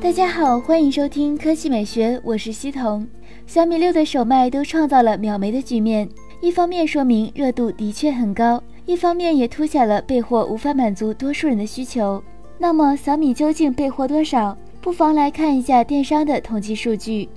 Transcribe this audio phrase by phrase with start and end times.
[0.00, 3.04] 大家好，欢迎收听科技美学，我是西彤。
[3.48, 6.08] 小米六的首卖都创造了秒没的局面，
[6.40, 12.22] 一方面说明热度的确很高，一方面也凸显了备货无法满足多数人的需求。
[12.58, 14.56] 那么小米究竟备货多少？
[14.80, 17.28] 不妨来看一下电商的统计数据。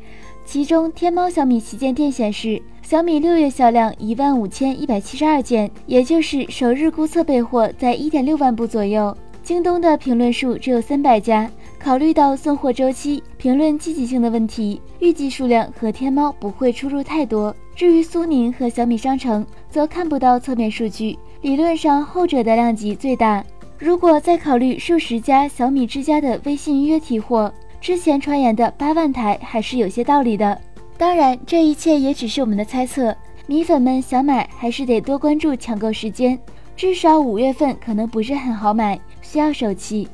[0.45, 9.17] 其中，天猫小米旗舰店显示，小米六月销量一万五千一百七十二件，也就是首日估测备货在一点六万部左右。
[9.43, 11.49] 京东的评论数只有三百家，
[11.84, 17.53] 考虑到送货周期、评论积极性的问题，预计数量和天猫不会出入太多。
[17.76, 23.44] 至于苏宁和小米商城，则看不到侧面数据，理论上后者的量级最大。
[23.80, 27.52] 如果再考虑数十家小米之家的微信预约提货。
[27.81, 30.55] 之前传言的八万台还是有些道理的，
[31.00, 33.16] 当然这一切也只是我们的猜测。
[33.48, 36.38] 米粉们想买还是得多关注抢购时间，
[36.75, 40.08] 至少五月份可能不是很好买，需要手气。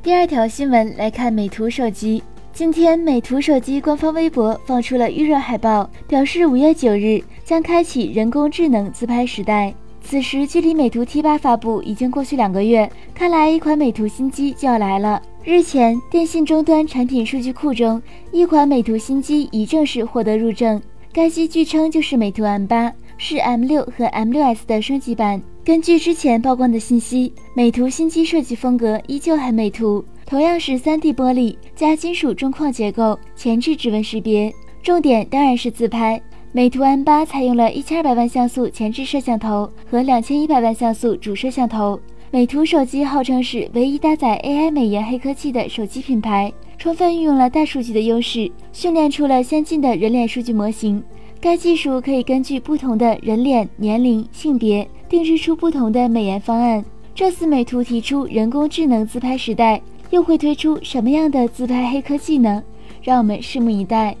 [0.00, 9.74] 第二条新闻来看美图手机，今天美图手机官方微博放出了预热海报，表示五月九日将开启人工智能自拍时代。
[10.00, 15.20] 此时距离美图 T 八发布已经过去两个月，看来一款美图新机就要来了。
[15.42, 20.80] 日前，电信终端产品数据库中，一款美图新机已正式获得入证。
[21.12, 25.42] 该机据称就是美图 M8，是 M6 和 M6s 的升级版。
[25.68, 34.50] 根据之前曝光的信息，美图新机设计风格依旧很美图，同样是 3D 玻璃加金属中框结构，前置指纹识别。
[34.82, 36.18] 重点当然是自拍。
[36.52, 42.00] 美图 M8 采用了一千二百万像素前置摄像头和两千一百万像素主摄像头。
[42.30, 51.02] 美图手机号称是唯一搭载 AI 美颜黑科技的手机品牌，充分运用了大数据的优势，训练出了先进的人脸数据模型。
[51.40, 56.84] 该技术可以根据不同的人脸、年龄、性别，定制出不同的美颜方案。
[57.14, 62.62] 这次美图提出人工智能自拍时代，又会推出什么样的自拍黑科技呢？
[63.02, 64.16] 让我们拭目以待。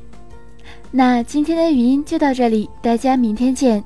[0.90, 3.84] 那今天的语音就到这里，大家明天见。